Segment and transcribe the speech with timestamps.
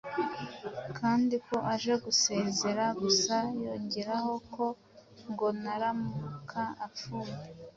[0.97, 2.83] kandi ko aje gusezera.
[3.03, 4.65] Gusa yongeraho ko
[5.31, 7.33] ngo naramuka apfuye